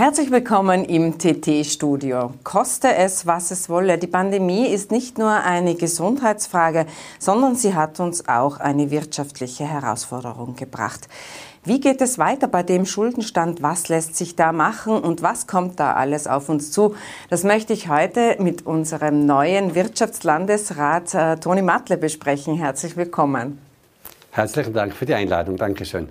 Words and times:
Herzlich 0.00 0.30
willkommen 0.30 0.86
im 0.86 1.18
TT-Studio. 1.18 2.32
Koste 2.42 2.94
es, 2.94 3.26
was 3.26 3.50
es 3.50 3.68
wolle. 3.68 3.98
Die 3.98 4.06
Pandemie 4.06 4.66
ist 4.66 4.90
nicht 4.90 5.18
nur 5.18 5.30
eine 5.30 5.74
Gesundheitsfrage, 5.74 6.86
sondern 7.18 7.54
sie 7.54 7.74
hat 7.74 8.00
uns 8.00 8.26
auch 8.26 8.60
eine 8.60 8.90
wirtschaftliche 8.90 9.64
Herausforderung 9.64 10.56
gebracht. 10.56 11.06
Wie 11.64 11.80
geht 11.80 12.00
es 12.00 12.16
weiter 12.18 12.48
bei 12.48 12.62
dem 12.62 12.86
Schuldenstand? 12.86 13.60
Was 13.60 13.90
lässt 13.90 14.16
sich 14.16 14.36
da 14.36 14.52
machen 14.52 14.94
und 14.94 15.20
was 15.20 15.46
kommt 15.46 15.78
da 15.78 15.92
alles 15.92 16.26
auf 16.26 16.48
uns 16.48 16.72
zu? 16.72 16.94
Das 17.28 17.44
möchte 17.44 17.74
ich 17.74 17.90
heute 17.90 18.36
mit 18.38 18.64
unserem 18.64 19.26
neuen 19.26 19.74
Wirtschaftslandesrat 19.74 21.14
äh, 21.14 21.36
Toni 21.36 21.60
Matle 21.60 21.98
besprechen. 21.98 22.56
Herzlich 22.56 22.96
willkommen. 22.96 23.58
Herzlichen 24.30 24.72
Dank 24.72 24.94
für 24.94 25.04
die 25.04 25.12
Einladung. 25.12 25.58
Dankeschön. 25.58 26.08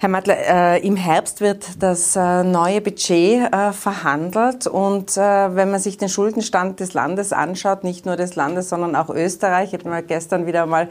Herr 0.00 0.08
Mattler, 0.08 0.36
äh, 0.76 0.86
im 0.86 0.94
Herbst 0.94 1.40
wird 1.40 1.82
das 1.82 2.14
äh, 2.14 2.44
neue 2.44 2.80
Budget 2.80 3.52
äh, 3.52 3.72
verhandelt 3.72 4.68
und 4.68 5.16
äh, 5.16 5.20
wenn 5.56 5.72
man 5.72 5.80
sich 5.80 5.98
den 5.98 6.08
Schuldenstand 6.08 6.78
des 6.78 6.94
Landes 6.94 7.32
anschaut, 7.32 7.82
nicht 7.82 8.06
nur 8.06 8.14
des 8.14 8.36
Landes, 8.36 8.68
sondern 8.68 8.94
auch 8.94 9.10
Österreich, 9.10 9.72
ich 9.72 9.80
habe 9.80 9.90
mir 9.90 10.04
gestern 10.04 10.46
wieder 10.46 10.66
mal 10.66 10.88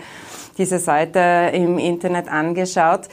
diese 0.58 0.78
Seite 0.80 1.52
im 1.54 1.78
Internet 1.78 2.28
angeschaut, 2.28 3.08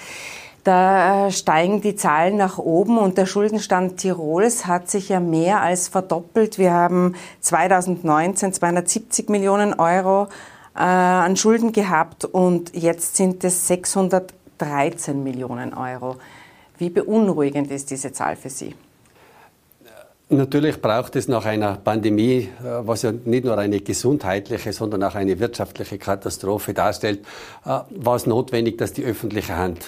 da 0.64 1.28
äh, 1.28 1.30
steigen 1.30 1.80
die 1.80 1.94
Zahlen 1.94 2.38
nach 2.38 2.58
oben 2.58 2.98
und 2.98 3.16
der 3.16 3.26
Schuldenstand 3.26 3.98
Tirols 3.98 4.66
hat 4.66 4.90
sich 4.90 5.10
ja 5.10 5.20
mehr 5.20 5.60
als 5.60 5.86
verdoppelt. 5.86 6.58
Wir 6.58 6.72
haben 6.72 7.14
2019 7.40 8.52
270 8.52 9.28
Millionen 9.28 9.74
Euro 9.74 10.26
äh, 10.74 10.80
an 10.80 11.36
Schulden 11.36 11.70
gehabt 11.70 12.24
und 12.24 12.74
jetzt 12.74 13.14
sind 13.14 13.44
es 13.44 13.68
600 13.68 14.34
13 14.58 15.22
Millionen 15.22 15.74
Euro. 15.74 16.16
Wie 16.78 16.90
beunruhigend 16.90 17.70
ist 17.70 17.90
diese 17.90 18.12
Zahl 18.12 18.36
für 18.36 18.50
Sie? 18.50 18.74
Natürlich 20.30 20.80
braucht 20.80 21.16
es 21.16 21.28
nach 21.28 21.44
einer 21.44 21.76
Pandemie, 21.76 22.48
äh, 22.60 22.86
was 22.86 23.02
ja 23.02 23.12
nicht 23.12 23.44
nur 23.44 23.58
eine 23.58 23.80
gesundheitliche, 23.80 24.72
sondern 24.72 25.02
auch 25.04 25.14
eine 25.14 25.38
wirtschaftliche 25.38 25.98
Katastrophe 25.98 26.72
darstellt, 26.72 27.20
äh, 27.64 27.80
war 27.90 28.16
es 28.16 28.26
notwendig, 28.26 28.78
dass 28.78 28.94
die 28.94 29.04
öffentliche 29.04 29.56
Hand 29.56 29.80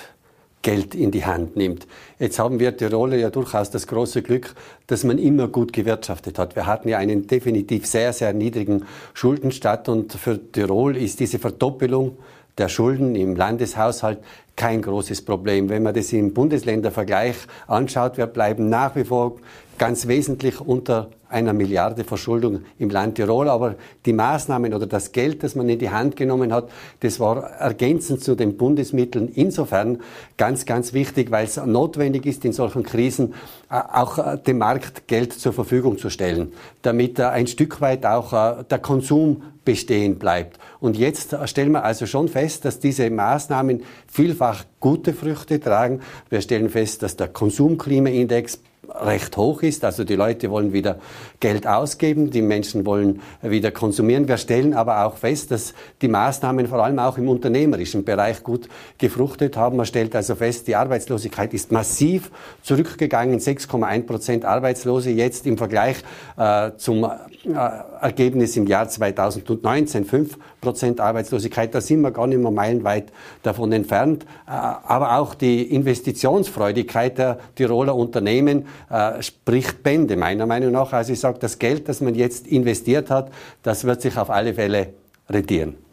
Geld 0.67 0.95
in 0.97 1.11
die 1.13 1.25
Hand 1.25 1.57
nimmt. 1.57 1.87
Jetzt 2.19 2.39
haben 2.41 2.59
wir 2.59 2.77
Tiroler 2.77 3.17
ja 3.17 3.31
durchaus 3.31 3.71
das 3.71 3.87
große 3.87 4.23
Glück, 4.23 4.53
dass 4.89 5.05
man 5.05 5.17
immer 5.17 5.47
gut 5.47 5.73
gewirtschaftet 5.73 6.41
hat. 6.41 6.57
Wir 6.57 6.67
hatten 6.67 6.89
ja 6.89 6.99
einen 6.99 7.29
definitiv 7.29 7.87
sehr, 7.87 8.13
sehr 8.13 8.33
niedrigen 8.33 8.85
Schuldenstand 9.15 9.89
und 9.89 10.13
für 10.13 10.41
Tirol 10.51 10.97
ist 10.97 11.21
diese 11.21 11.39
Verdoppelung 11.39 12.19
der 12.59 12.69
Schulden 12.69 13.15
im 13.15 13.37
Landeshaushalt 13.37 14.19
kein 14.57 14.81
großes 14.81 15.23
Problem. 15.23 15.69
Wenn 15.69 15.83
man 15.83 15.95
das 15.95 16.13
im 16.13 16.33
Bundesländervergleich 16.33 17.37
anschaut, 17.67 18.17
wir 18.17 18.27
bleiben 18.27 18.71
nach 18.71 18.97
wie 18.97 19.05
vor 19.05 19.37
ganz 19.79 20.09
wesentlich 20.09 20.61
unter 20.61 21.11
einer 21.29 21.53
Milliarde 21.53 22.05
Verschuldung 22.05 22.63
im 22.79 22.89
Land 22.89 23.17
Tirol. 23.17 23.51
Aber 23.51 23.75
die 24.07 24.15
Maßnahmen 24.15 24.73
oder 24.73 24.87
das 24.87 25.13
Geld, 25.13 25.43
das 25.43 25.55
man 25.55 25.69
in 25.69 25.79
die 25.79 25.91
Hand 25.91 26.17
genommen 26.17 26.53
hat, 26.53 26.71
das 27.01 27.21
war 27.21 27.43
ergänzend 27.43 28.23
zu 28.25 28.35
den 28.35 28.57
Bundesmitteln 28.57 29.29
insofern 29.29 30.01
ganz, 30.39 30.65
ganz 30.65 30.93
wichtig, 30.95 31.31
weil 31.31 31.45
es 31.45 31.57
notwendig 31.57 32.25
ist, 32.25 32.45
in 32.47 32.53
solchen 32.53 32.83
Krisen 32.83 33.35
äh, 33.71 33.75
auch 33.75 34.19
äh, 34.19 34.39
dem 34.39 34.59
Markt 34.59 35.09
Geld 35.09 35.33
zur 35.33 35.53
Verfügung 35.53 35.99
zu 35.99 36.09
stellen, 36.09 36.53
damit 36.83 37.19
äh, 37.19 37.25
ein 37.25 37.47
Stück 37.47 37.81
weit 37.81 38.07
auch 38.07 38.65
der 38.65 38.79
Konsum 38.79 39.43
bestehen 39.67 40.19
bleibt. 40.19 40.59
Und 40.81 40.97
jetzt 40.97 41.37
stellen 41.45 41.73
wir 41.73 41.85
also 41.85 42.07
schon 42.07 42.29
fest, 42.29 42.65
dass 42.65 42.79
diese 42.79 43.11
Maßnahmen 43.11 43.83
vielfach 44.07 44.65
gute 44.81 45.13
Früchte 45.13 45.61
tragen. 45.61 46.01
Wir 46.31 46.41
stellen 46.41 46.71
fest, 46.71 47.03
dass 47.03 47.17
der 47.17 47.29
Konsumklimaindex 47.29 48.61
recht 48.89 49.37
hoch 49.37 49.63
ist. 49.63 49.85
Also 49.85 50.05
die 50.05 50.15
Leute 50.15 50.51
wollen 50.51 50.73
wieder 50.73 50.99
Geld 51.41 51.67
ausgeben, 51.67 52.31
die 52.31 52.43
Menschen 52.43 52.87
wollen 52.87 53.21
wieder 53.43 53.71
konsumieren. 53.71 54.29
Wir 54.29 54.37
stellen 54.37 54.75
aber 54.75 55.05
auch 55.05 55.17
fest, 55.17 55.51
dass 55.51 55.75
die 56.03 56.09
Maßnahmen 56.09 56.67
vor 56.67 56.83
allem 56.83 56.99
auch 56.99 57.19
im 57.19 57.29
unternehmerischen 57.29 58.05
Bereich 58.05 58.43
gut 58.43 58.69
gefruchtet 58.99 59.57
haben. 59.57 59.77
Man 59.77 59.87
stellt 59.87 60.15
also 60.15 60.35
fest, 60.35 60.67
die 60.69 60.77
Arbeitslosigkeit 60.77 61.53
ist 61.55 61.73
massiv 61.73 62.31
zurückgegangen, 62.63 63.39
6,1 63.39 64.03
Prozent 64.07 64.45
Arbeitslose 64.45 65.11
jetzt 65.11 65.47
im 65.47 65.59
Vergleich 65.59 65.97
äh, 66.37 66.71
zum 66.77 67.07
Ergebnis 67.55 68.57
im 68.57 68.67
Jahr 68.67 68.89
2019, 68.89 70.05
5 70.05 70.39
Prozent 70.61 71.01
Arbeitslosigkeit. 71.01 71.75
Da 71.75 71.81
sind 71.81 72.01
wir 72.01 72.11
gar 72.11 72.27
nicht 72.27 72.39
mehr 72.39 72.51
meilenweit 72.51 73.13
davon 73.43 73.73
entfernt. 73.73 74.25
Äh, 74.47 74.51
aber 74.51 75.19
auch 75.19 75.35
die 75.35 75.63
Investitionsfreudigkeit 75.75 77.19
der 77.19 77.39
Tiroler 77.55 77.95
Unternehmen 77.95 78.67
äh, 78.91 79.23
spricht 79.23 79.83
Bände, 79.83 80.17
meiner 80.17 80.47
Meinung 80.47 80.73
nach. 80.73 80.93
Also 80.93 81.13
ich 81.13 81.21
sage, 81.21 81.39
das 81.39 81.59
Geld, 81.59 81.89
das 81.89 82.01
man 82.01 82.15
jetzt 82.15 82.47
investiert 82.47 83.11
hat, 83.11 83.31
das 83.63 83.85
wird 83.85 84.03
sich 84.03 84.17
auf 84.17 84.31
alle 84.31 84.55
Fälle 84.55 84.89
rentieren. 85.29 85.86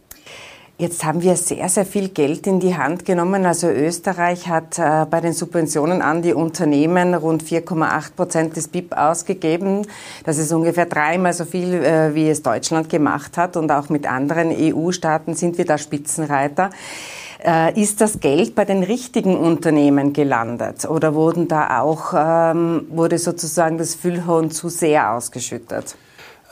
Jetzt 0.84 1.06
haben 1.06 1.22
wir 1.22 1.38
sehr, 1.38 1.70
sehr 1.70 1.86
viel 1.86 2.10
Geld 2.10 2.46
in 2.46 2.60
die 2.60 2.76
Hand 2.76 3.06
genommen. 3.06 3.46
Also 3.46 3.70
Österreich 3.70 4.50
hat 4.50 4.78
äh, 4.78 5.06
bei 5.10 5.22
den 5.22 5.32
Subventionen 5.32 6.02
an 6.02 6.22
die 6.22 6.34
Unternehmen 6.34 7.14
rund 7.14 7.42
4,8 7.42 8.16
Prozent 8.18 8.58
des 8.58 8.68
BIP 8.68 8.92
ausgegeben. 8.92 9.88
Das 10.26 10.38
ist 10.38 10.52
ungefähr 10.52 10.86
dreimal 10.86 11.32
so 11.32 11.46
viel, 11.46 11.74
äh, 11.76 12.14
wie 12.16 12.28
es 12.28 12.44
Deutschland 12.44 12.90
gemacht 12.90 13.38
hat. 13.38 13.56
Und 13.56 13.72
auch 13.72 13.88
mit 13.88 14.06
anderen 14.12 14.52
EU-Staaten 14.52 15.36
sind 15.36 15.58
wir 15.58 15.64
da 15.64 15.78
Spitzenreiter. 15.78 16.70
Äh, 17.42 17.82
ist 17.82 18.02
das 18.02 18.20
Geld 18.20 18.54
bei 18.54 18.66
den 18.66 18.84
richtigen 18.84 19.38
Unternehmen 19.38 20.12
gelandet 20.12 20.84
oder 20.84 21.16
wurden 21.16 21.48
da 21.48 21.80
auch, 21.80 22.14
ähm, 22.14 22.88
wurde 22.90 23.20
sozusagen 23.20 23.78
das 23.78 23.96
Füllhorn 23.96 24.52
zu 24.52 24.68
sehr 24.68 25.14
ausgeschüttet? 25.14 25.96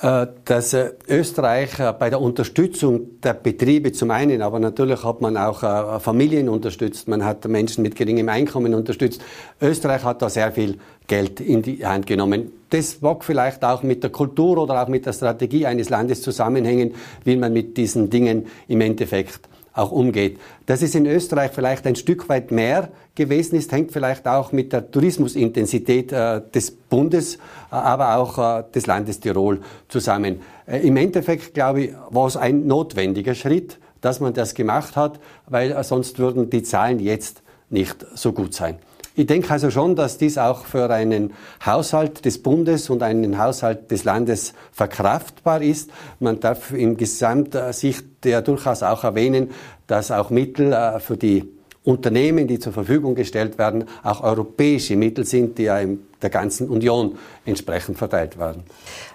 Äh, 0.01 0.27
dass 0.45 0.73
äh, 0.73 0.93
Österreich 1.07 1.77
bei 1.99 2.09
der 2.09 2.19
Unterstützung 2.19 3.21
der 3.21 3.35
Betriebe 3.35 3.91
zum 3.91 4.09
einen, 4.09 4.41
aber 4.41 4.59
natürlich 4.59 5.03
hat 5.03 5.21
man 5.21 5.37
auch 5.37 6.01
Familien 6.01 6.49
unterstützt, 6.49 7.07
man 7.07 7.23
hat 7.23 7.47
Menschen 7.47 7.83
mit 7.83 7.95
geringem 7.95 8.27
Einkommen 8.27 8.73
unterstützt. 8.73 9.21
Österreich 9.61 10.03
hat 10.03 10.23
da 10.23 10.29
sehr 10.29 10.51
viel 10.51 10.79
Geld 11.05 11.39
in 11.39 11.61
die 11.61 11.85
Hand 11.85 12.07
genommen. 12.07 12.51
Das 12.71 13.01
mag 13.01 13.23
vielleicht 13.23 13.63
auch 13.63 13.83
mit 13.83 14.01
der 14.01 14.09
Kultur 14.09 14.57
oder 14.57 14.81
auch 14.81 14.87
mit 14.87 15.05
der 15.05 15.13
Strategie 15.13 15.67
eines 15.67 15.89
Landes 15.89 16.23
zusammenhängen, 16.23 16.95
wie 17.23 17.35
man 17.35 17.53
mit 17.53 17.77
diesen 17.77 18.09
Dingen 18.09 18.47
im 18.67 18.81
Endeffekt 18.81 19.41
auch 19.73 19.91
umgeht. 19.91 20.39
Dass 20.65 20.81
es 20.81 20.95
in 20.95 21.05
Österreich 21.05 21.51
vielleicht 21.53 21.85
ein 21.87 21.95
Stück 21.95 22.27
weit 22.29 22.51
mehr 22.51 22.89
gewesen 23.15 23.55
ist, 23.55 23.71
hängt 23.71 23.91
vielleicht 23.91 24.27
auch 24.27 24.51
mit 24.51 24.73
der 24.73 24.91
Tourismusintensität 24.91 26.11
äh, 26.11 26.41
des 26.53 26.71
Bundes, 26.71 27.35
äh, 27.35 27.39
aber 27.69 28.17
auch 28.17 28.59
äh, 28.59 28.63
des 28.73 28.87
Landes 28.87 29.19
Tirol 29.19 29.61
zusammen. 29.87 30.41
Äh, 30.65 30.87
Im 30.87 30.97
Endeffekt, 30.97 31.53
glaube 31.53 31.81
ich, 31.81 31.91
war 32.09 32.27
es 32.27 32.37
ein 32.37 32.67
notwendiger 32.67 33.35
Schritt, 33.35 33.79
dass 34.01 34.19
man 34.19 34.33
das 34.33 34.53
gemacht 34.53 34.95
hat, 34.95 35.19
weil 35.47 35.71
äh, 35.71 35.83
sonst 35.83 36.19
würden 36.19 36.49
die 36.49 36.63
Zahlen 36.63 36.99
jetzt 36.99 37.41
nicht 37.69 38.05
so 38.15 38.33
gut 38.33 38.53
sein. 38.53 38.77
Ich 39.13 39.25
denke 39.27 39.51
also 39.51 39.69
schon, 39.69 39.95
dass 39.95 40.17
dies 40.17 40.37
auch 40.37 40.65
für 40.65 40.89
einen 40.89 41.33
Haushalt 41.65 42.23
des 42.23 42.41
Bundes 42.41 42.89
und 42.89 43.03
einen 43.03 43.37
Haushalt 43.37 43.91
des 43.91 44.05
Landes 44.05 44.53
verkraftbar 44.71 45.61
ist. 45.61 45.91
Man 46.19 46.39
darf 46.39 46.71
in 46.71 46.95
Gesamtsicht 46.95 48.05
ja 48.23 48.41
durchaus 48.41 48.83
auch 48.83 49.03
erwähnen, 49.03 49.49
dass 49.87 50.11
auch 50.11 50.29
Mittel 50.29 50.71
äh, 50.71 50.99
für 50.99 51.17
die 51.17 51.43
Unternehmen, 51.83 52.47
die 52.47 52.59
zur 52.59 52.71
Verfügung 52.71 53.15
gestellt 53.15 53.57
werden, 53.57 53.85
auch 54.03 54.23
europäische 54.23 54.95
Mittel 54.95 55.25
sind, 55.25 55.57
die 55.57 55.63
ja 55.63 55.79
in 55.79 55.99
der 56.21 56.29
ganzen 56.29 56.69
Union 56.69 57.17
entsprechend 57.45 57.97
verteilt 57.97 58.37
werden. 58.37 58.63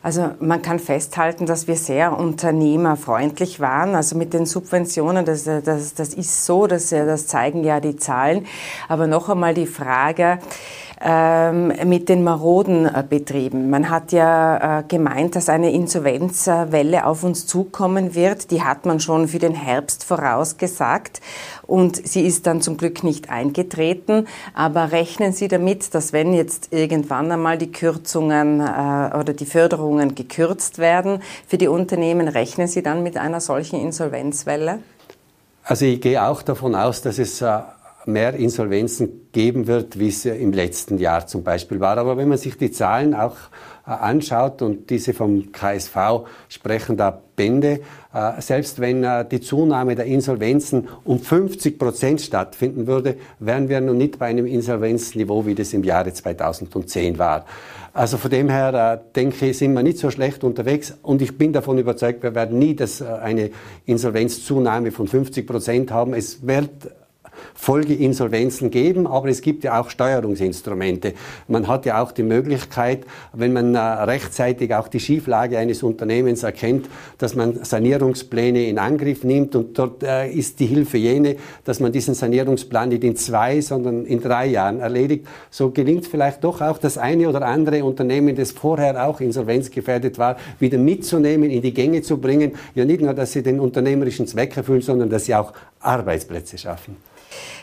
Also 0.03 0.31
man 0.41 0.63
kann 0.63 0.79
festhalten, 0.79 1.47
dass 1.47 1.67
wir 1.67 1.77
sehr 1.77 2.19
unternehmerfreundlich 2.19 3.61
waren. 3.61 3.95
Also 3.95 4.17
mit 4.17 4.33
den 4.33 4.47
Subventionen, 4.47 5.25
das, 5.25 5.45
das, 5.45 5.95
das 5.95 6.15
ist 6.15 6.45
so, 6.45 6.67
das, 6.67 6.91
das 6.91 7.27
zeigen 7.27 7.65
ja 7.65 7.81
die 7.81 7.97
Zahlen. 7.97 8.47
Aber 8.89 9.07
noch 9.07 9.29
einmal 9.29 9.55
die 9.55 9.67
Frage, 9.67 10.39
ähm, 10.99 11.75
mit 11.85 12.09
den 12.09 12.25
maroden 12.25 12.87
äh, 12.87 13.05
Betrieben. 13.07 13.69
Man 13.69 13.91
hat 13.91 14.13
ja 14.13 14.79
äh, 14.79 14.83
gemeint, 14.89 15.37
dass 15.37 15.51
eine 15.51 15.71
Insolvenzwelle 15.71 17.05
auf 17.05 17.23
uns 17.23 17.47
zukommen 17.47 18.15
wird. 18.15 18.51
Die 18.51 18.63
hat 18.63 18.87
man 18.87 18.99
schon 18.99 19.29
für 19.29 19.39
den 19.39 19.55
Herbst 19.55 20.05
vorausgesagt 20.05 21.21
und 21.67 22.09
sie 22.09 22.23
ist 22.23 22.47
dann 22.47 22.63
zum 22.63 22.79
Glück 22.79 23.05
nicht 23.05 23.29
eingetreten. 23.29 24.27
Aber 24.55 24.91
rechnen 24.91 25.35
Sie 25.35 25.49
damit, 25.49 25.95
dass 25.95 26.15
wenn 26.15 26.33
jetzt 26.33 26.73
irgendwann 26.97 27.31
einmal 27.31 27.59
die 27.59 27.71
Kürzungen 27.71 28.61
äh, 28.61 29.17
oder 29.17 29.35
die 29.35 29.47
Förderungen 29.47 30.15
gekürzt 30.15 30.79
werden 30.79 31.23
für 31.47 31.59
die 31.59 31.69
Unternehmen, 31.69 32.29
rechnen 32.29 32.69
Sie 32.69 32.83
dann 32.83 33.03
mit 33.03 33.17
einer 33.17 33.41
solchen 33.41 33.81
Insolvenzwelle? 33.81 34.79
Also 35.63 35.85
ich 35.85 36.01
gehe 36.01 36.25
auch 36.25 36.43
davon 36.43 36.75
aus, 36.75 37.03
dass 37.03 37.19
es 37.19 37.43
mehr 38.07 38.35
Insolvenzen 38.35 39.29
geben 39.33 39.67
wird, 39.67 39.99
wie 39.99 40.09
es 40.09 40.25
im 40.25 40.53
letzten 40.53 40.99
Jahr 40.99 41.27
zum 41.27 41.43
Beispiel 41.43 41.81
war. 41.81 41.99
Aber 41.99 42.17
wenn 42.17 42.29
man 42.29 42.39
sich 42.39 42.57
die 42.57 42.71
Zahlen 42.71 43.15
auch 43.15 43.37
äh, 43.87 43.91
anschaut 43.91 44.63
und 44.63 44.91
diese 44.91 45.13
vom 45.13 45.53
KSV 45.53 45.97
sprechen 46.49 46.97
da 46.97 47.23
Bände, 47.37 47.81
äh, 48.13 48.41
selbst 48.41 48.81
wenn 48.81 49.05
äh, 49.05 49.25
die 49.29 49.41
Zunahme 49.41 49.95
der 49.95 50.07
Insolvenzen 50.07 50.89
um 51.05 51.21
50 51.21 51.79
Prozent 51.79 52.21
stattfinden 52.21 52.87
würde, 52.87 53.17
wären 53.39 53.69
wir 53.69 53.81
noch 53.81 53.95
nicht 53.95 54.19
bei 54.19 54.27
einem 54.27 54.47
Insolvenzniveau, 54.47 55.47
wie 55.47 55.55
das 55.55 55.73
im 55.73 55.85
Jahre 55.85 56.13
2010 56.13 57.19
war. 57.19 57.45
Also 57.93 58.19
von 58.19 58.31
dem 58.31 58.49
her 58.49 59.03
denke 59.15 59.47
ich, 59.47 59.59
sind 59.59 59.73
wir 59.73 59.83
nicht 59.83 59.99
so 59.99 60.11
schlecht 60.11 60.45
unterwegs 60.45 60.95
und 61.03 61.23
ich 61.23 61.39
bin 61.39 61.53
davon 61.53 61.79
überzeugt, 61.79 62.23
wir 62.23 62.35
werden 62.35 62.59
nie 62.59 62.75
das, 62.75 63.01
eine 63.01 63.51
Insolvenzzunahme 63.87 64.91
von 64.91 65.09
50 65.09 65.47
Prozent 65.47 65.91
haben. 65.91 66.13
Es 66.13 66.47
wird 66.47 66.71
Folgeinsolvenzen 67.55 68.71
geben, 68.71 69.07
aber 69.07 69.29
es 69.29 69.41
gibt 69.41 69.65
ja 69.65 69.81
auch 69.81 69.91
Steuerungsinstrumente. 69.91 71.15
Man 71.49 71.69
hat 71.69 71.87
ja 71.87 72.03
auch 72.03 72.13
die 72.13 72.23
Möglichkeit, 72.23 73.05
wenn 73.33 73.53
man 73.53 73.75
äh, 73.75 73.79
rechtzeitig 73.79 74.75
auch 74.75 74.89
die 74.89 75.01
Schieflage 75.01 75.59
eines 75.59 75.83
Unternehmens 75.83 76.43
erkennt, 76.43 76.89
dass 77.19 77.35
man 77.35 77.65
Sanierungspläne 77.65 78.67
in 78.67 78.79
Angriff 78.79 79.25
nimmt 79.25 79.55
und 79.57 79.79
dort 79.79 80.03
äh, 80.03 80.29
ist 80.31 80.61
die 80.61 80.67
Hilfe 80.67 80.99
jene, 80.99 81.37
dass 81.65 81.81
man 81.81 81.93
diesen 81.93 82.15
Sanierungsplan 82.15 82.89
nicht 82.91 83.05
in 83.05 83.17
zwei, 83.17 83.61
sondern 83.61 84.05
in 84.05 84.21
drei 84.21 84.47
Jahren 84.47 84.81
erledigt. 84.81 85.27
So 85.51 85.71
gelingt 85.71 86.07
vielleicht 86.07 86.45
doch 86.45 86.61
auch 86.61 86.79
das 86.79 86.99
eine 86.99 87.29
oder 87.29 87.43
andere 87.43 87.85
Unternehmen, 87.85 88.37
das 88.37 88.53
vorher 88.53 89.07
auch 89.07 89.21
insolvenzgefährdet 89.21 90.19
war, 90.19 90.37
wieder 90.59 90.79
mitzunehmen, 90.79 91.51
in 91.51 91.63
die 91.63 91.75
Gänge 91.75 92.03
zu 92.03 92.19
bringen. 92.19 92.53
Ja, 92.75 92.85
nicht 92.85 93.01
nur, 93.01 93.15
dass 93.15 93.33
sie 93.33 93.43
den 93.43 93.61
unternehmerischen 93.61 94.27
Zweck 94.27 94.57
erfüllen, 94.57 94.83
sondern 94.83 95.11
dass 95.11 95.27
sie 95.27 95.35
auch 95.35 95.53
Arbeitsplätze 95.81 96.59
schaffen. 96.59 96.97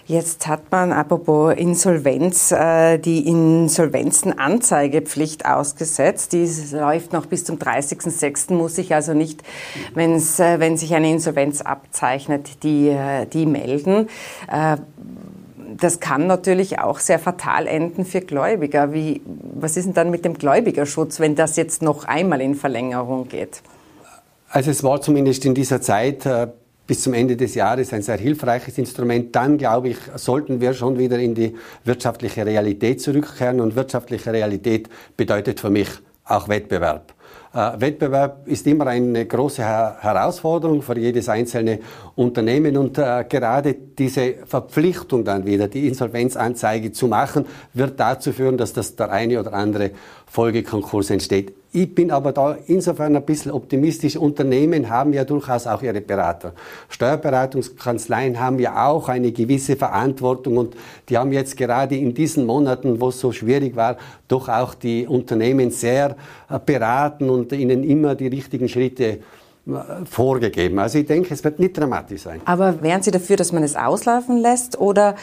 Jetzt 0.05 0.47
hat 0.47 0.69
man, 0.69 0.91
apropos 0.91 1.55
Insolvenz, 1.55 2.51
äh, 2.51 2.97
die 2.97 3.25
Insolvenzenanzeigepflicht 3.25 5.45
ausgesetzt. 5.45 6.33
Die 6.33 6.45
läuft 6.73 7.13
noch 7.13 7.25
bis 7.25 7.45
zum 7.45 7.57
30.06. 7.57 8.53
muss 8.53 8.77
ich 8.77 8.93
also 8.93 9.13
nicht, 9.13 9.43
wenn's, 9.93 10.41
äh, 10.41 10.59
wenn 10.59 10.75
sich 10.75 10.93
eine 10.93 11.09
Insolvenz 11.09 11.61
abzeichnet, 11.61 12.63
die, 12.63 12.89
äh, 12.89 13.25
die 13.25 13.45
melden. 13.45 14.09
Das 15.77 16.01
kann 16.01 16.27
natürlich 16.27 16.79
auch 16.79 16.99
sehr 16.99 17.17
fatal 17.17 17.65
enden 17.65 18.03
für 18.05 18.19
Gläubiger. 18.21 18.93
Wie, 18.93 19.21
was 19.25 19.77
ist 19.77 19.85
denn 19.85 19.93
dann 19.93 20.09
mit 20.11 20.25
dem 20.25 20.33
Gläubigerschutz, 20.33 21.21
wenn 21.21 21.35
das 21.35 21.55
jetzt 21.55 21.81
noch 21.81 22.03
einmal 22.05 22.41
in 22.41 22.55
Verlängerung 22.55 23.29
geht? 23.29 23.61
Also 24.49 24.71
es 24.71 24.83
war 24.83 24.99
zumindest 25.01 25.45
in 25.45 25.55
dieser 25.55 25.81
Zeit 25.81 26.25
bis 26.85 27.01
zum 27.01 27.13
Ende 27.13 27.37
des 27.37 27.55
Jahres 27.55 27.93
ein 27.93 28.01
sehr 28.01 28.17
hilfreiches 28.17 28.77
Instrument. 28.77 29.35
Dann, 29.35 29.57
glaube 29.57 29.89
ich, 29.89 29.97
sollten 30.15 30.59
wir 30.59 30.73
schon 30.73 30.97
wieder 30.97 31.17
in 31.19 31.33
die 31.33 31.55
wirtschaftliche 31.85 32.45
Realität 32.45 33.01
zurückkehren. 33.01 33.61
Und 33.61 33.75
wirtschaftliche 33.75 34.33
Realität 34.33 34.89
bedeutet 35.15 35.59
für 35.59 35.69
mich 35.69 35.89
auch 36.25 36.47
Wettbewerb. 36.49 37.13
Äh, 37.53 37.71
Wettbewerb 37.79 38.47
ist 38.47 38.65
immer 38.65 38.87
eine 38.87 39.25
große 39.25 39.63
Herausforderung 39.63 40.81
für 40.81 40.97
jedes 40.97 41.29
einzelne 41.29 41.79
Unternehmen 42.15 42.75
und 42.77 42.97
äh, 42.97 43.25
gerade 43.29 43.73
diese 43.73 44.35
Verpflichtung 44.45 45.23
dann 45.23 45.45
wieder, 45.45 45.67
die 45.67 45.87
Insolvenzanzeige 45.87 46.91
zu 46.91 47.07
machen, 47.07 47.45
wird 47.73 47.99
dazu 47.99 48.31
führen, 48.31 48.57
dass 48.57 48.73
das 48.73 48.95
der 48.95 49.11
eine 49.11 49.39
oder 49.39 49.53
andere 49.53 49.91
Folgekonkurs 50.25 51.11
entsteht. 51.11 51.53
Ich 51.75 51.95
bin 51.95 52.11
aber 52.11 52.31
da 52.31 52.55
insofern 52.67 53.15
ein 53.15 53.25
bisschen 53.25 53.51
optimistisch. 53.51 54.15
Unternehmen 54.15 54.91
haben 54.91 55.11
ja 55.11 55.25
durchaus 55.25 55.65
auch 55.65 55.81
ihre 55.81 56.01
Berater. 56.01 56.53
Steuerberatungskanzleien 56.87 58.39
haben 58.39 58.59
ja 58.59 58.87
auch 58.87 59.09
eine 59.09 59.31
gewisse 59.31 59.75
Verantwortung 59.75 60.57
und 60.57 60.75
die 61.09 61.17
haben 61.17 61.33
jetzt 61.33 61.57
gerade 61.57 61.97
in 61.97 62.13
diesen 62.13 62.45
Monaten, 62.45 63.01
wo 63.01 63.09
es 63.09 63.19
so 63.19 63.31
schwierig 63.31 63.75
war, 63.75 63.97
doch 64.27 64.49
auch 64.49 64.75
die 64.75 65.07
Unternehmen 65.07 65.71
sehr 65.71 66.15
äh, 66.47 66.59
beraten 66.63 67.31
und 67.31 67.51
ihnen 67.51 67.83
immer 67.83 68.13
die 68.13 68.27
richtigen 68.27 68.69
Schritte 68.69 69.05
äh, 69.05 69.19
vorgegeben. 70.05 70.77
Also 70.77 70.99
ich 70.99 71.07
denke, 71.07 71.33
es 71.33 71.43
wird 71.43 71.57
nicht 71.57 71.75
dramatisch 71.75 72.21
sein. 72.21 72.41
Aber 72.45 72.83
wären 72.83 73.01
Sie 73.01 73.09
dafür, 73.09 73.35
dass 73.35 73.51
man 73.51 73.63
es 73.63 73.75
auslaufen 73.75 74.37
lässt 74.37 74.79
oder 74.79 75.15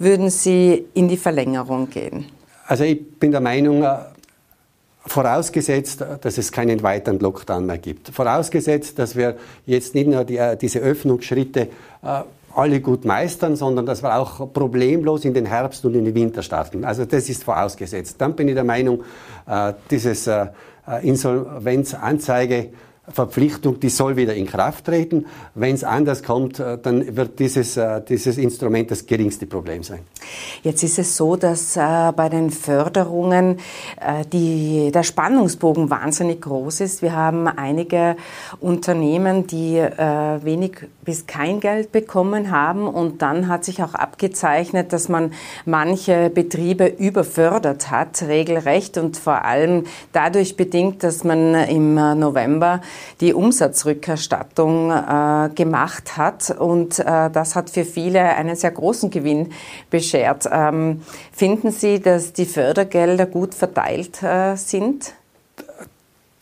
würden 0.00 0.30
Sie 0.30 0.84
in 0.94 1.06
die 1.06 1.16
Verlängerung 1.16 1.90
gehen? 1.90 2.26
Also 2.66 2.82
ich 2.82 3.18
bin 3.20 3.30
der 3.30 3.40
Meinung, 3.40 3.84
äh, 3.84 3.98
Vorausgesetzt, 5.04 6.04
dass 6.20 6.38
es 6.38 6.52
keinen 6.52 6.82
weiteren 6.82 7.18
Lockdown 7.18 7.66
mehr 7.66 7.78
gibt. 7.78 8.10
Vorausgesetzt, 8.10 8.98
dass 9.00 9.16
wir 9.16 9.36
jetzt 9.66 9.96
nicht 9.96 10.06
nur 10.06 10.24
die, 10.24 10.36
äh, 10.36 10.56
diese 10.56 10.78
Öffnungsschritte 10.78 11.68
äh, 12.02 12.20
alle 12.54 12.80
gut 12.80 13.04
meistern, 13.04 13.56
sondern 13.56 13.84
dass 13.84 14.02
wir 14.02 14.16
auch 14.16 14.52
problemlos 14.52 15.24
in 15.24 15.34
den 15.34 15.46
Herbst 15.46 15.84
und 15.84 15.94
in 15.94 16.04
den 16.04 16.14
Winter 16.14 16.42
starten. 16.42 16.84
Also 16.84 17.04
das 17.04 17.28
ist 17.28 17.42
vorausgesetzt. 17.42 18.16
Dann 18.18 18.36
bin 18.36 18.46
ich 18.46 18.54
der 18.54 18.64
Meinung, 18.64 19.02
äh, 19.46 19.72
dieses 19.90 20.28
Insolvenzanzeige 21.02 22.70
Verpflichtung, 23.08 23.80
die 23.80 23.88
soll 23.88 24.14
wieder 24.14 24.32
in 24.34 24.46
Kraft 24.46 24.84
treten. 24.84 25.26
Wenn 25.56 25.74
es 25.74 25.82
anders 25.82 26.22
kommt, 26.22 26.60
äh, 26.60 26.78
dann 26.80 27.16
wird 27.16 27.40
dieses, 27.40 27.76
äh, 27.76 28.00
dieses 28.00 28.38
Instrument 28.38 28.92
das 28.92 29.04
geringste 29.04 29.46
Problem 29.46 29.82
sein. 29.82 30.00
Jetzt 30.62 30.84
ist 30.84 31.00
es 31.00 31.16
so, 31.16 31.34
dass 31.34 31.76
äh, 31.76 32.12
bei 32.14 32.28
den 32.28 32.50
Förderungen 32.50 33.58
die, 34.32 34.90
der 34.92 35.02
Spannungsbogen 35.02 35.90
wahnsinnig 35.90 36.40
groß 36.42 36.80
ist. 36.80 37.02
Wir 37.02 37.14
haben 37.14 37.48
einige 37.48 38.16
Unternehmen, 38.60 39.46
die 39.46 39.76
wenig 39.76 40.78
bis 41.04 41.26
kein 41.26 41.60
Geld 41.60 41.92
bekommen 41.92 42.50
haben 42.50 42.86
und 42.86 43.22
dann 43.22 43.48
hat 43.48 43.64
sich 43.64 43.82
auch 43.82 43.94
abgezeichnet, 43.94 44.92
dass 44.92 45.08
man 45.08 45.32
manche 45.64 46.30
Betriebe 46.30 46.86
überfördert 46.86 47.90
hat, 47.90 48.22
regelrecht 48.22 48.98
und 48.98 49.16
vor 49.16 49.44
allem 49.44 49.84
dadurch 50.12 50.56
bedingt, 50.56 51.02
dass 51.02 51.24
man 51.24 51.54
im 51.54 51.94
November 51.94 52.80
die 53.20 53.34
Umsatzrückerstattung 53.34 54.90
äh, 54.90 55.50
gemacht 55.54 56.16
hat. 56.16 56.50
Und 56.50 56.98
äh, 56.98 57.30
das 57.30 57.54
hat 57.56 57.70
für 57.70 57.84
viele 57.84 58.20
einen 58.20 58.56
sehr 58.56 58.70
großen 58.70 59.10
Gewinn 59.10 59.50
beschert. 59.90 60.48
Ähm, 60.50 61.02
finden 61.32 61.70
Sie, 61.70 62.00
dass 62.00 62.32
die 62.32 62.46
Fördergelder 62.46 63.26
gut 63.26 63.54
verteilt 63.54 64.22
äh, 64.22 64.56
sind? 64.56 65.14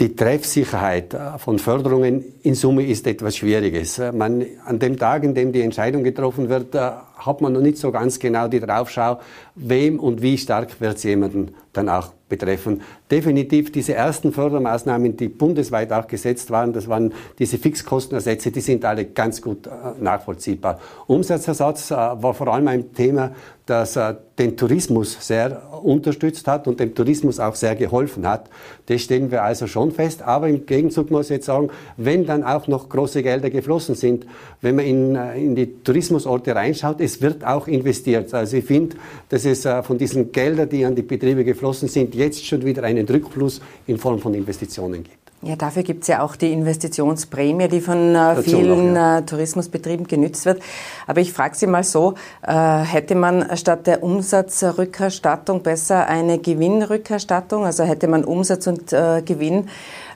Die 0.00 0.17
Treffsicherheit 0.17 1.14
von 1.37 1.58
Förderungen 1.58 2.25
in 2.43 2.55
Summe 2.55 2.87
ist 2.87 3.06
etwas 3.06 3.37
Schwieriges. 3.37 4.00
Man, 4.14 4.46
an 4.64 4.79
dem 4.79 4.99
Tag, 4.99 5.25
in 5.25 5.35
dem 5.35 5.53
die 5.53 5.61
Entscheidung 5.61 6.03
getroffen 6.03 6.49
wird, 6.49 6.75
äh, 6.75 6.91
hat 7.19 7.43
man 7.43 7.53
noch 7.53 7.61
nicht 7.61 7.76
so 7.76 7.93
ganz 7.93 8.19
genau 8.19 8.49
die 8.49 8.61
Draufschau, 8.61 9.20
wem 9.56 10.00
und 10.00 10.23
wie 10.23 10.38
stark 10.38 10.81
wird 10.81 10.96
es 10.96 11.03
jemanden 11.03 11.55
dann 11.72 11.88
auch 11.88 12.12
betreffen. 12.31 12.81
Definitiv 13.11 13.72
diese 13.72 13.93
ersten 13.93 14.32
Fördermaßnahmen, 14.32 15.19
die 15.19 15.28
bundesweit 15.28 15.93
auch 15.93 16.06
gesetzt 16.06 16.50
waren, 16.50 16.72
das 16.72 16.88
waren 16.88 17.12
diese 17.38 17.58
Fixkostenersätze, 17.58 18.50
die 18.50 18.61
sind 18.61 18.87
alle 18.87 19.05
ganz 19.05 19.43
gut 19.43 19.67
äh, 19.67 19.70
nachvollziehbar. 20.00 20.81
Umsatzersatz 21.06 21.90
äh, 21.90 21.94
war 21.94 22.32
vor 22.32 22.49
allem 22.49 22.69
ein 22.69 22.94
Thema, 22.94 23.32
das 23.67 23.96
äh, 23.96 24.14
den 24.38 24.56
Tourismus 24.56 25.17
sehr 25.20 25.82
unterstützt 25.82 26.46
hat 26.49 26.67
und 26.67 26.81
dem 26.81 26.94
Tourismus 26.94 27.40
auch 27.40 27.55
sehr 27.55 27.75
geholfen 27.76 28.26
hat. 28.26 28.49
Das 28.87 29.02
stellen 29.02 29.31
wir 29.31 29.43
also 29.43 29.67
schon 29.67 29.93
fest. 29.93 30.22
Aber 30.22 30.48
im 30.48 30.67
Gegenzug 30.67 31.10
muss 31.10 31.27
ich 31.27 31.36
jetzt 31.36 31.46
sagen, 31.46 31.69
wenn 31.96 32.27
dann 32.27 32.43
auch 32.43 32.69
noch 32.69 32.89
große 32.89 33.22
Gelder 33.22 33.50
geflossen 33.50 33.94
sind, 33.94 34.27
wenn 34.60 34.77
man 34.77 34.84
in, 34.86 35.15
in 35.15 35.55
die 35.55 35.82
Tourismusorte 35.82 36.55
reinschaut, 36.55 37.00
es 37.00 37.20
wird 37.20 37.44
auch 37.44 37.69
investiert. 37.69 38.32
Also 38.32 38.56
ich 38.56 38.65
finde, 38.65 38.96
dass 39.29 39.44
es 39.44 39.69
von 39.82 39.98
diesen 39.98 40.32
Geldern, 40.32 40.69
die 40.69 40.84
an 40.84 40.94
die 40.94 41.03
Betriebe 41.03 41.44
geflossen 41.44 41.59
sind, 41.88 42.14
jetzt 42.14 42.44
schon 42.46 42.64
wieder 42.64 42.82
einen 42.84 43.06
Rückfluss 43.06 43.60
in 43.86 43.98
Form 43.98 44.19
von 44.19 44.34
Investitionen 44.34 45.05
gibt. 45.05 45.20
Ja, 45.43 45.56
dafür 45.56 45.82
gibt 45.82 46.02
es 46.02 46.08
ja 46.08 46.22
auch 46.22 46.36
die 46.36 46.52
Investitionsprämie, 46.52 47.69
die 47.69 47.81
von 47.81 48.14
äh, 48.14 48.43
vielen 48.43 48.90
auch, 48.90 48.94
ja. 48.94 49.19
äh, 49.19 49.22
Tourismusbetrieben 49.22 50.06
genützt 50.06 50.44
wird. 50.44 50.60
Aber 51.06 51.22
ich 51.22 51.32
frage 51.32 51.56
Sie 51.56 51.67
mal 51.67 51.82
so, 51.82 52.14
äh, 52.46 52.52
hätte 52.52 53.14
man 53.14 53.56
statt 53.56 53.86
der 53.86 54.02
Umsatzrückerstattung 54.02 55.62
besser 55.62 56.06
eine 56.08 56.38
Gewinnrückerstattung? 56.38 57.64
Also 57.64 57.84
hätte 57.84 58.06
man 58.06 58.24
Umsatz 58.24 58.67
und 58.67 58.93
äh, 58.93 59.22
Gewinn 59.24 59.69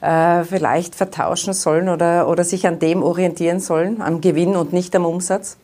äh, 0.03 0.45
vielleicht 0.45 0.95
vertauschen 0.95 1.55
sollen 1.55 1.89
oder, 1.89 2.29
oder 2.29 2.45
sich 2.45 2.67
an 2.67 2.79
dem 2.79 3.03
orientieren 3.03 3.61
sollen, 3.61 4.03
am 4.03 4.21
Gewinn 4.21 4.57
und 4.57 4.75
nicht 4.75 4.95
am 4.95 5.07
Umsatz? 5.07 5.57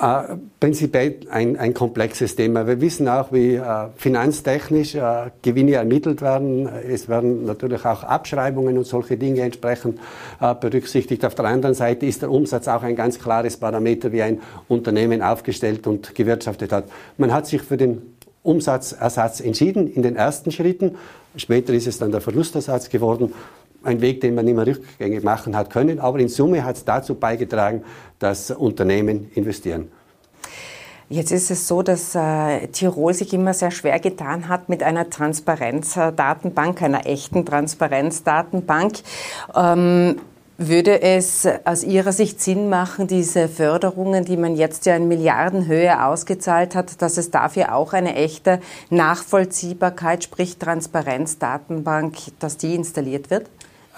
Äh, 0.00 0.36
prinzipiell 0.58 1.16
ein, 1.30 1.58
ein, 1.58 1.74
komplexes 1.74 2.34
Thema. 2.34 2.66
Wir 2.66 2.80
wissen 2.80 3.06
auch, 3.06 3.32
wie 3.32 3.56
äh, 3.56 3.88
finanztechnisch 3.96 4.94
äh, 4.94 5.30
Gewinne 5.42 5.74
ermittelt 5.74 6.22
werden. 6.22 6.66
Es 6.68 7.06
werden 7.08 7.44
natürlich 7.44 7.84
auch 7.84 8.02
Abschreibungen 8.02 8.78
und 8.78 8.86
solche 8.86 9.18
Dinge 9.18 9.42
entsprechend 9.42 9.98
äh, 10.40 10.54
berücksichtigt. 10.54 11.22
Auf 11.26 11.34
der 11.34 11.44
anderen 11.44 11.74
Seite 11.74 12.06
ist 12.06 12.22
der 12.22 12.30
Umsatz 12.30 12.66
auch 12.66 12.82
ein 12.82 12.96
ganz 12.96 13.18
klares 13.18 13.58
Parameter, 13.58 14.10
wie 14.10 14.22
ein 14.22 14.40
Unternehmen 14.68 15.20
aufgestellt 15.20 15.86
und 15.86 16.14
gewirtschaftet 16.14 16.72
hat. 16.72 16.84
Man 17.18 17.34
hat 17.34 17.46
sich 17.46 17.60
für 17.60 17.76
den 17.76 18.00
Umsatzersatz 18.42 19.40
entschieden 19.40 19.86
in 19.86 20.02
den 20.02 20.16
ersten 20.16 20.50
Schritten. 20.50 20.96
Später 21.36 21.74
ist 21.74 21.86
es 21.86 21.98
dann 21.98 22.10
der 22.10 22.22
Verlustersatz 22.22 22.88
geworden 22.88 23.34
ein 23.82 24.00
Weg, 24.00 24.20
den 24.20 24.34
man 24.34 24.44
nicht 24.44 24.56
mehr 24.56 24.66
rückgängig 24.66 25.22
machen 25.22 25.56
hat 25.56 25.70
können. 25.70 26.00
Aber 26.00 26.18
in 26.18 26.28
Summe 26.28 26.64
hat 26.64 26.76
es 26.76 26.84
dazu 26.84 27.14
beigetragen, 27.14 27.82
dass 28.18 28.50
Unternehmen 28.50 29.30
investieren. 29.34 29.88
Jetzt 31.12 31.32
ist 31.32 31.50
es 31.50 31.66
so, 31.66 31.82
dass 31.82 32.14
äh, 32.14 32.68
Tirol 32.68 33.12
sich 33.14 33.32
immer 33.32 33.52
sehr 33.52 33.72
schwer 33.72 33.98
getan 33.98 34.48
hat 34.48 34.68
mit 34.68 34.84
einer 34.84 35.10
Transparenzdatenbank, 35.10 36.82
einer 36.82 37.04
echten 37.04 37.44
Transparenzdatenbank. 37.44 38.98
Ähm, 39.56 40.20
würde 40.56 41.00
es 41.00 41.48
aus 41.64 41.82
Ihrer 41.82 42.12
Sicht 42.12 42.40
Sinn 42.40 42.68
machen, 42.68 43.06
diese 43.06 43.48
Förderungen, 43.48 44.26
die 44.26 44.36
man 44.36 44.54
jetzt 44.54 44.84
ja 44.84 44.94
in 44.94 45.08
Milliardenhöhe 45.08 46.04
ausgezahlt 46.04 46.76
hat, 46.76 47.00
dass 47.00 47.16
es 47.16 47.30
dafür 47.30 47.74
auch 47.74 47.94
eine 47.94 48.14
echte 48.14 48.60
Nachvollziehbarkeit, 48.90 50.22
sprich 50.22 50.58
Transparenzdatenbank, 50.58 52.14
dass 52.38 52.58
die 52.58 52.74
installiert 52.74 53.30
wird? 53.30 53.46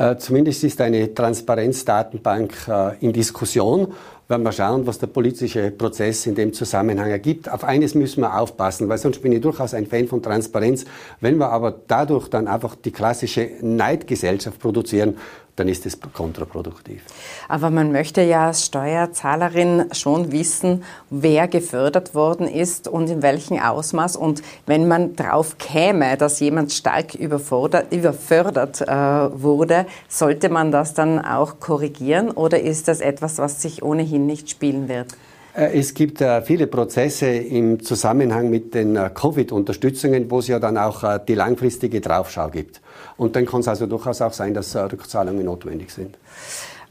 Äh, 0.02 0.16
zumindest 0.16 0.64
ist 0.64 0.80
eine 0.80 1.14
Transparenzdatenbank 1.14 2.66
äh, 2.66 2.96
in 2.98 3.12
Diskussion 3.12 3.94
werden 4.32 4.44
wir 4.44 4.52
schauen, 4.52 4.86
was 4.86 4.98
der 4.98 5.08
politische 5.08 5.70
Prozess 5.70 6.26
in 6.26 6.34
dem 6.34 6.54
Zusammenhang 6.54 7.10
ergibt. 7.10 7.50
Auf 7.50 7.64
eines 7.64 7.94
müssen 7.94 8.22
wir 8.22 8.38
aufpassen, 8.38 8.88
weil 8.88 8.96
sonst 8.96 9.20
bin 9.20 9.30
ich 9.30 9.42
durchaus 9.42 9.74
ein 9.74 9.86
Fan 9.86 10.08
von 10.08 10.22
Transparenz. 10.22 10.86
Wenn 11.20 11.36
wir 11.36 11.50
aber 11.50 11.74
dadurch 11.86 12.28
dann 12.28 12.48
einfach 12.48 12.74
die 12.74 12.92
klassische 12.92 13.50
Neidgesellschaft 13.60 14.58
produzieren, 14.58 15.18
dann 15.56 15.68
ist 15.68 15.84
es 15.84 15.98
kontraproduktiv. 16.12 17.02
Aber 17.48 17.70
man 17.70 17.92
möchte 17.92 18.22
ja 18.22 18.46
als 18.46 18.64
Steuerzahlerin 18.66 19.86
schon 19.92 20.32
wissen, 20.32 20.82
wer 21.10 21.46
gefördert 21.46 22.14
worden 22.14 22.48
ist 22.48 22.88
und 22.88 23.10
in 23.10 23.22
welchem 23.22 23.58
Ausmaß. 23.58 24.16
Und 24.16 24.42
wenn 24.66 24.88
man 24.88 25.14
drauf 25.14 25.58
käme, 25.58 26.16
dass 26.16 26.40
jemand 26.40 26.72
stark 26.72 27.14
überfördert 27.14 28.80
äh, 28.80 28.86
wurde, 29.42 29.86
sollte 30.08 30.48
man 30.48 30.72
das 30.72 30.94
dann 30.94 31.18
auch 31.18 31.60
korrigieren 31.60 32.30
oder 32.30 32.60
ist 32.60 32.88
das 32.88 33.00
etwas, 33.00 33.38
was 33.38 33.60
sich 33.60 33.82
ohnehin 33.82 34.26
nicht 34.26 34.48
spielen 34.48 34.88
wird? 34.88 35.14
Äh, 35.54 35.78
es 35.78 35.94
gibt 35.94 36.20
äh, 36.20 36.42
viele 36.42 36.66
Prozesse 36.66 37.26
im 37.26 37.82
Zusammenhang 37.82 38.50
mit 38.50 38.74
den 38.74 38.96
äh, 38.96 39.10
Covid-Unterstützungen, 39.12 40.30
wo 40.30 40.38
es 40.38 40.48
ja 40.48 40.58
dann 40.58 40.78
auch 40.78 41.18
die 41.18 41.34
langfristige 41.34 42.00
Draufschau 42.00 42.48
gibt. 42.48 42.80
Und 43.16 43.36
dann 43.36 43.46
kann 43.46 43.60
es 43.60 43.68
also 43.68 43.86
durchaus 43.86 44.22
auch 44.22 44.32
sein, 44.32 44.54
dass 44.54 44.74
Rückzahlungen 44.74 45.44
notwendig 45.44 45.90
sind. 45.90 46.16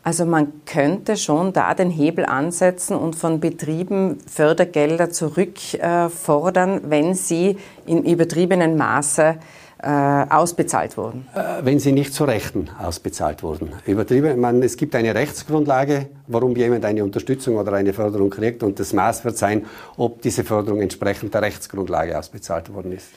Also 0.03 0.25
man 0.25 0.51
könnte 0.65 1.15
schon 1.15 1.53
da 1.53 1.73
den 1.75 1.91
Hebel 1.91 2.25
ansetzen 2.25 2.95
und 2.95 3.15
von 3.15 3.39
Betrieben 3.39 4.17
Fördergelder 4.25 5.11
zurückfordern, 5.11 6.81
wenn 6.89 7.13
sie 7.13 7.57
in 7.85 8.03
übertriebenen 8.03 8.77
Maße 8.77 9.35
ausbezahlt 9.83 10.97
wurden? 10.97 11.27
Äh, 11.33 11.65
wenn 11.65 11.79
sie 11.79 11.91
nicht 11.91 12.13
zu 12.13 12.23
Rechten 12.23 12.69
ausbezahlt 12.79 13.43
wurden. 13.43 13.73
Übertrieben, 13.85 14.39
man, 14.39 14.61
es 14.61 14.77
gibt 14.77 14.95
eine 14.95 15.15
Rechtsgrundlage, 15.15 16.07
warum 16.27 16.55
jemand 16.55 16.85
eine 16.85 17.03
Unterstützung 17.03 17.57
oder 17.57 17.73
eine 17.73 17.93
Förderung 17.93 18.29
kriegt 18.29 18.63
und 18.63 18.79
das 18.79 18.93
Maß 18.93 19.25
wird 19.25 19.37
sein, 19.37 19.65
ob 19.97 20.21
diese 20.21 20.43
Förderung 20.43 20.81
entsprechend 20.81 21.33
der 21.33 21.41
Rechtsgrundlage 21.41 22.17
ausbezahlt 22.17 22.73
worden 22.73 22.93
ist. 22.93 23.07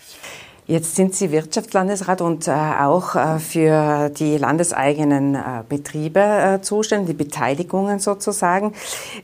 Jetzt 0.66 0.96
sind 0.96 1.14
Sie 1.14 1.30
Wirtschaftslandesrat 1.30 2.22
und 2.22 2.48
äh, 2.48 2.52
auch 2.52 3.16
äh, 3.16 3.38
für 3.38 4.08
die 4.08 4.38
landeseigenen 4.38 5.34
äh, 5.34 5.40
Betriebe 5.68 6.20
äh, 6.20 6.62
zuständig, 6.62 7.18
die 7.18 7.24
Beteiligungen 7.24 7.98
sozusagen. 7.98 8.72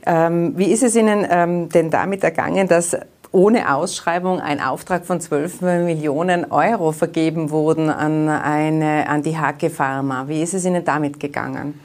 Ähm, 0.05 0.53
wie 0.55 0.71
ist 0.71 0.83
es 0.83 0.95
Ihnen 0.95 1.25
ähm, 1.27 1.69
denn 1.69 1.89
damit 1.89 2.23
ergangen, 2.23 2.67
dass 2.67 2.95
ohne 3.31 3.73
Ausschreibung 3.73 4.39
ein 4.41 4.59
Auftrag 4.59 5.05
von 5.05 5.21
12 5.21 5.61
Millionen 5.61 6.51
Euro 6.51 6.91
vergeben 6.91 7.49
wurden 7.49 7.89
an, 7.89 8.27
eine, 8.27 9.07
an 9.07 9.23
die 9.23 9.37
Hake 9.37 9.69
Pharma. 9.69 10.27
Wie 10.27 10.41
ist 10.41 10.53
es 10.53 10.65
Ihnen 10.65 10.83
damit 10.83 11.19
gegangen? 11.19 11.79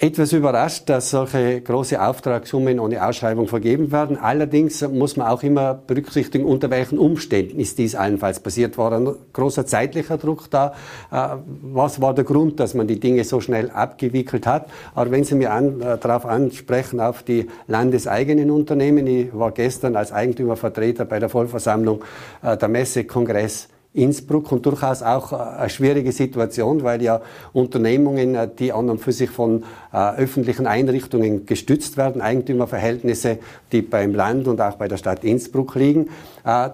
Etwas 0.00 0.32
überrascht, 0.32 0.88
dass 0.88 1.10
solche 1.10 1.60
große 1.60 2.00
Auftragssummen 2.00 2.78
ohne 2.78 3.04
Ausschreibung 3.04 3.48
vergeben 3.48 3.90
werden. 3.90 4.16
Allerdings 4.16 4.86
muss 4.86 5.16
man 5.16 5.26
auch 5.26 5.42
immer 5.42 5.74
berücksichtigen, 5.74 6.44
unter 6.44 6.70
welchen 6.70 7.00
Umständen 7.00 7.58
ist 7.58 7.78
dies 7.78 7.96
allenfalls 7.96 8.38
passiert. 8.38 8.78
War 8.78 8.92
ein 8.92 9.12
großer 9.32 9.66
zeitlicher 9.66 10.16
Druck 10.16 10.52
da? 10.52 10.74
Äh, 11.10 11.38
was 11.62 12.00
war 12.00 12.14
der 12.14 12.22
Grund, 12.22 12.60
dass 12.60 12.74
man 12.74 12.86
die 12.86 13.00
Dinge 13.00 13.24
so 13.24 13.40
schnell 13.40 13.70
abgewickelt 13.70 14.46
hat? 14.46 14.68
Aber 14.94 15.10
wenn 15.10 15.24
Sie 15.24 15.34
mir 15.34 15.52
an, 15.52 15.80
äh, 15.80 15.98
darauf 15.98 16.26
ansprechen, 16.26 17.00
auf 17.00 17.24
die 17.24 17.48
landeseigenen 17.66 18.52
Unternehmen, 18.52 19.04
ich 19.08 19.36
war 19.36 19.50
gestern 19.50 19.96
als 19.96 20.12
Eigentümervertreter 20.12 21.06
bei 21.06 21.18
der 21.18 21.28
Vollversammlung 21.28 22.04
äh, 22.44 22.56
der 22.56 22.68
Messe 22.68 23.02
Kongress 23.02 23.68
Innsbruck 23.98 24.50
und 24.52 24.64
durchaus 24.64 25.02
auch 25.02 25.32
äh, 25.32 25.36
eine 25.36 25.70
schwierige 25.70 26.12
Situation, 26.12 26.82
weil 26.82 27.02
ja 27.02 27.20
Unternehmungen, 27.52 28.34
äh, 28.34 28.48
die 28.58 28.72
an 28.72 28.88
und 28.88 29.00
für 29.00 29.12
sich 29.12 29.30
von 29.30 29.64
äh, 29.92 30.16
öffentlichen 30.16 30.66
Einrichtungen 30.66 31.46
gestützt 31.46 31.96
werden, 31.96 32.22
Eigentümerverhältnisse, 32.22 33.38
die 33.72 33.82
beim 33.82 34.14
Land 34.14 34.48
und 34.48 34.60
auch 34.60 34.76
bei 34.76 34.88
der 34.88 34.96
Stadt 34.96 35.24
Innsbruck 35.24 35.74
liegen. 35.74 36.08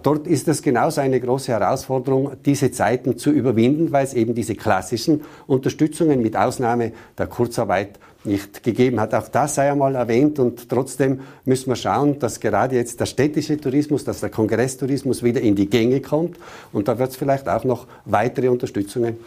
Dort 0.03 0.29
ist 0.29 0.47
es 0.47 0.63
genauso 0.63 1.01
eine 1.01 1.19
große 1.19 1.51
Herausforderung, 1.51 2.33
diese 2.45 2.71
Zeiten 2.71 3.19
zu 3.19 3.31
überwinden, 3.31 3.91
weil 3.91 4.05
es 4.05 4.15
eben 4.15 4.35
diese 4.35 4.55
klassischen 4.55 5.23
Unterstützungen 5.49 6.23
mit 6.23 6.37
Ausnahme 6.37 6.93
der 7.19 7.27
Kurzarbeit 7.27 7.99
nicht 8.25 8.63
gegeben 8.63 9.01
hat. 9.01 9.15
Auch 9.15 9.29
das 9.29 9.55
sei 9.55 9.71
einmal 9.71 9.95
erwähnt 9.95 10.39
und 10.39 10.69
trotzdem 10.69 11.21
müssen 11.45 11.69
wir 11.69 11.77
schauen, 11.77 12.19
dass 12.19 12.41
gerade 12.41 12.77
jetzt 12.77 13.01
der 13.01 13.07
städtische 13.07 13.61
Tourismus, 13.61 14.05
dass 14.05 14.21
der 14.21 14.31
Kongresstourismus 14.31 15.23
wieder 15.23 15.41
in 15.41 15.55
die 15.55 15.69
Gänge 15.69 16.01
kommt 16.01 16.39
und 16.73 16.89
da 16.89 16.99
wird 16.99 17.11
es 17.11 17.17
vielleicht 17.17 17.49
auch 17.49 17.65
noch 17.65 17.87
weitere 18.05 18.49
Unterstützungen 18.49 19.19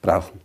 brauchen. 0.00 0.40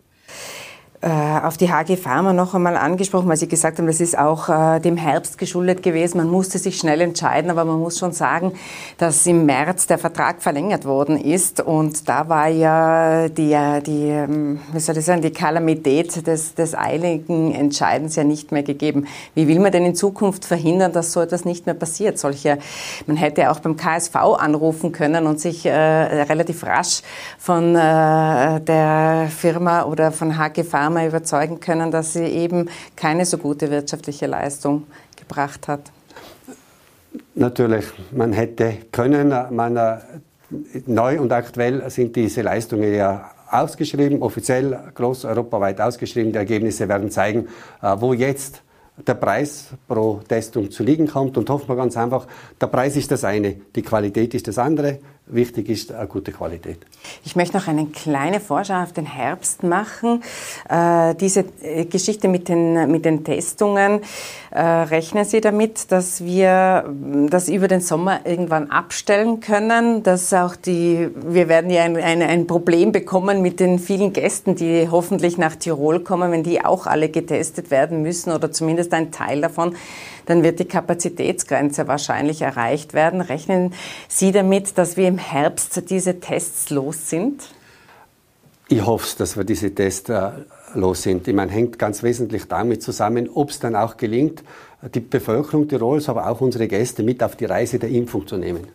Äh, 1.03 1.09
auf 1.09 1.57
die 1.57 1.71
HG 1.71 1.97
Pharma 1.97 2.31
noch 2.31 2.53
einmal 2.53 2.77
angesprochen, 2.77 3.27
weil 3.27 3.35
Sie 3.35 3.47
gesagt 3.47 3.79
haben, 3.79 3.87
das 3.87 3.99
ist 3.99 4.15
auch 4.15 4.49
äh, 4.49 4.79
dem 4.79 4.97
Herbst 4.97 5.39
geschuldet 5.39 5.81
gewesen. 5.81 6.19
Man 6.19 6.29
musste 6.29 6.59
sich 6.59 6.77
schnell 6.77 7.01
entscheiden, 7.01 7.49
aber 7.49 7.65
man 7.65 7.79
muss 7.79 7.97
schon 7.97 8.11
sagen, 8.11 8.53
dass 8.99 9.25
im 9.25 9.47
März 9.47 9.87
der 9.87 9.97
Vertrag 9.97 10.43
verlängert 10.43 10.85
worden 10.85 11.19
ist 11.19 11.59
und 11.59 12.07
da 12.07 12.29
war 12.29 12.49
ja 12.49 13.29
die, 13.29 13.51
äh, 13.51 13.81
die 13.81 14.09
ähm, 14.09 14.59
wie 14.73 14.79
soll 14.79 14.95
ich 14.95 15.05
sagen, 15.05 15.23
die 15.23 15.31
Kalamität 15.31 16.27
des, 16.27 16.53
des 16.53 16.75
eiligen 16.75 17.51
Entscheidens 17.51 18.15
ja 18.15 18.23
nicht 18.23 18.51
mehr 18.51 18.61
gegeben. 18.61 19.07
Wie 19.33 19.47
will 19.47 19.59
man 19.59 19.71
denn 19.71 19.85
in 19.85 19.95
Zukunft 19.95 20.45
verhindern, 20.45 20.93
dass 20.93 21.13
so 21.13 21.21
etwas 21.21 21.45
nicht 21.45 21.65
mehr 21.65 21.73
passiert? 21.73 22.19
Solche, 22.19 22.59
man 23.07 23.17
hätte 23.17 23.49
auch 23.49 23.59
beim 23.59 23.75
KSV 23.75 24.15
anrufen 24.37 24.91
können 24.91 25.25
und 25.25 25.39
sich 25.39 25.65
äh, 25.65 25.71
relativ 25.71 26.63
rasch 26.63 27.01
von 27.39 27.75
äh, 27.75 28.61
der 28.61 29.29
Firma 29.35 29.85
oder 29.85 30.11
von 30.11 30.37
HG 30.37 30.63
Pharma 30.63 30.90
Pharma 30.91 31.07
überzeugen 31.07 31.59
können, 31.59 31.89
dass 31.89 32.13
sie 32.13 32.25
eben 32.25 32.69
keine 32.97 33.25
so 33.25 33.37
gute 33.37 33.71
wirtschaftliche 33.71 34.27
Leistung 34.27 34.83
gebracht 35.15 35.67
hat? 35.69 35.91
Natürlich, 37.35 37.85
man 38.11 38.33
hätte 38.33 38.73
können, 38.91 39.33
man, 39.51 39.77
äh, 39.77 39.97
neu 40.85 41.21
und 41.21 41.31
aktuell 41.31 41.89
sind 41.89 42.15
diese 42.15 42.41
Leistungen 42.41 42.93
ja 42.93 43.31
ausgeschrieben, 43.49 44.21
offiziell 44.21 44.77
groß 44.93 45.25
europaweit 45.25 45.79
ausgeschrieben. 45.79 46.33
Die 46.33 46.37
Ergebnisse 46.37 46.89
werden 46.89 47.09
zeigen, 47.09 47.47
äh, 47.81 47.95
wo 47.97 48.13
jetzt 48.13 48.61
der 49.07 49.13
Preis 49.13 49.69
pro 49.87 50.19
Testung 50.27 50.71
zu 50.71 50.83
liegen 50.83 51.07
kommt 51.07 51.37
und 51.37 51.49
hoffen 51.49 51.69
wir 51.69 51.77
ganz 51.77 51.95
einfach, 51.95 52.27
der 52.59 52.67
Preis 52.67 52.97
ist 52.97 53.11
das 53.11 53.23
eine, 53.23 53.55
die 53.75 53.81
Qualität 53.81 54.33
ist 54.33 54.47
das 54.47 54.57
andere 54.57 54.99
wichtig 55.25 55.69
ist 55.69 55.91
eine 55.91 56.07
gute 56.07 56.31
Qualität. 56.31 56.77
Ich 57.23 57.35
möchte 57.35 57.57
noch 57.57 57.67
eine 57.67 57.87
kleine 57.87 58.39
Vorschau 58.39 58.81
auf 58.81 58.93
den 58.93 59.05
Herbst 59.05 59.63
machen. 59.63 60.23
Äh, 60.69 61.15
diese 61.15 61.45
äh, 61.61 61.85
Geschichte 61.85 62.27
mit 62.27 62.49
den, 62.49 62.91
mit 62.91 63.05
den 63.05 63.23
Testungen, 63.23 64.01
äh, 64.51 64.61
rechnen 64.61 65.25
Sie 65.25 65.41
damit, 65.41 65.91
dass 65.91 66.23
wir 66.23 66.93
das 67.29 67.49
über 67.49 67.67
den 67.67 67.81
Sommer 67.81 68.25
irgendwann 68.25 68.69
abstellen 68.69 69.39
können, 69.39 70.03
dass 70.03 70.33
auch 70.33 70.55
die, 70.55 71.09
wir 71.25 71.47
werden 71.47 71.71
ja 71.71 71.83
ein, 71.83 71.95
ein, 71.97 72.21
ein 72.21 72.47
Problem 72.47 72.91
bekommen 72.91 73.41
mit 73.41 73.59
den 73.59 73.79
vielen 73.79 74.13
Gästen, 74.13 74.55
die 74.55 74.89
hoffentlich 74.89 75.37
nach 75.37 75.55
Tirol 75.55 76.01
kommen, 76.01 76.31
wenn 76.31 76.43
die 76.43 76.63
auch 76.63 76.87
alle 76.87 77.09
getestet 77.09 77.71
werden 77.71 78.01
müssen 78.01 78.31
oder 78.31 78.51
zumindest 78.51 78.93
ein 78.93 79.11
Teil 79.11 79.41
davon, 79.41 79.75
dann 80.25 80.43
wird 80.43 80.59
die 80.59 80.65
Kapazitätsgrenze 80.65 81.87
wahrscheinlich 81.87 82.41
erreicht 82.41 82.93
werden. 82.93 83.21
Rechnen 83.21 83.73
Sie 84.07 84.31
damit, 84.31 84.77
dass 84.77 84.97
wir 84.97 85.07
im 85.11 85.17
Herbst 85.17 85.89
diese 85.89 86.19
Tests 86.19 86.69
los 86.69 87.09
sind? 87.09 87.43
Ich 88.69 88.85
hoffe, 88.85 89.17
dass 89.17 89.35
wir 89.35 89.43
diese 89.43 89.75
Tests 89.75 90.09
äh, 90.09 90.31
los 90.73 91.03
sind. 91.03 91.27
Ich 91.27 91.35
meine, 91.35 91.51
hängt 91.51 91.77
ganz 91.77 92.01
wesentlich 92.01 92.45
damit 92.45 92.81
zusammen, 92.81 93.29
ob 93.33 93.49
es 93.49 93.59
dann 93.59 93.75
auch 93.75 93.97
gelingt, 93.97 94.43
die 94.95 95.01
Bevölkerung 95.01 95.67
Tirols, 95.67 96.07
aber 96.07 96.29
auch 96.29 96.39
unsere 96.39 96.67
Gäste 96.67 97.03
mit 97.03 97.21
auf 97.21 97.35
die 97.35 97.45
Reise 97.45 97.77
der 97.77 97.89
Impfung 97.89 98.25
zu 98.25 98.37
nehmen. 98.37 98.67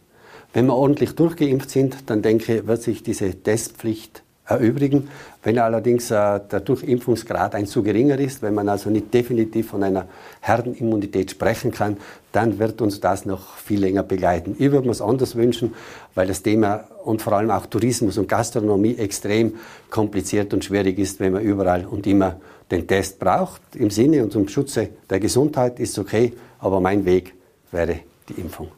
Wenn 0.52 0.66
wir 0.66 0.74
ordentlich 0.74 1.14
durchgeimpft 1.14 1.70
sind, 1.70 2.10
dann 2.10 2.20
denke 2.20 2.58
ich, 2.58 2.66
wird 2.66 2.82
sich 2.82 3.02
diese 3.02 3.30
Testpflicht 3.30 4.22
erübrigen. 4.46 5.08
Wenn 5.42 5.58
allerdings 5.58 6.10
äh, 6.10 6.40
der 6.40 6.60
Durchimpfungsgrad 6.60 7.54
ein 7.54 7.66
zu 7.66 7.82
geringer 7.82 8.18
ist, 8.18 8.42
wenn 8.42 8.54
man 8.54 8.68
also 8.68 8.90
nicht 8.90 9.12
definitiv 9.12 9.68
von 9.70 9.82
einer 9.82 10.06
Herdenimmunität 10.40 11.30
sprechen 11.30 11.72
kann, 11.72 11.96
dann 12.32 12.58
wird 12.58 12.80
uns 12.80 13.00
das 13.00 13.26
noch 13.26 13.56
viel 13.56 13.80
länger 13.80 14.02
begleiten. 14.02 14.56
Ich 14.58 14.70
würde 14.70 14.86
mir 14.86 14.92
es 14.92 15.00
anders 15.00 15.36
wünschen, 15.36 15.74
weil 16.14 16.26
das 16.26 16.42
Thema 16.42 16.84
und 17.04 17.22
vor 17.22 17.34
allem 17.34 17.50
auch 17.50 17.66
Tourismus 17.66 18.18
und 18.18 18.28
Gastronomie 18.28 18.96
extrem 18.96 19.54
kompliziert 19.90 20.52
und 20.54 20.64
schwierig 20.64 20.98
ist, 20.98 21.20
wenn 21.20 21.32
man 21.32 21.42
überall 21.42 21.86
und 21.86 22.06
immer 22.06 22.36
den 22.70 22.86
Test 22.86 23.18
braucht. 23.18 23.62
Im 23.74 23.90
Sinne 23.90 24.22
und 24.22 24.32
zum 24.32 24.48
Schutze 24.48 24.90
der 25.08 25.20
Gesundheit 25.20 25.80
ist 25.80 25.98
okay, 25.98 26.32
aber 26.58 26.80
mein 26.80 27.04
Weg 27.04 27.34
wäre 27.70 28.00
die 28.28 28.40
Impfung. 28.40 28.68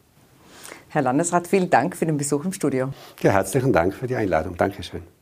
Herr 0.89 1.03
Landesrat, 1.03 1.47
vielen 1.47 1.69
Dank 1.69 1.95
für 1.95 2.05
den 2.05 2.17
Besuch 2.17 2.45
im 2.45 2.53
Studio. 2.53 2.89
Ja, 3.21 3.31
herzlichen 3.31 3.71
Dank 3.71 3.93
für 3.93 4.07
die 4.07 4.15
Einladung. 4.15 4.57
Dankeschön. 4.57 5.18